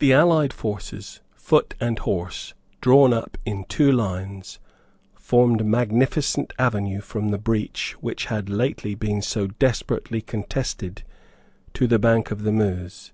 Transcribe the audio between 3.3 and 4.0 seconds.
in two